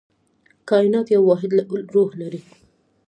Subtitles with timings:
[0.69, 1.51] کائنات یو واحد
[1.93, 2.41] روح لري.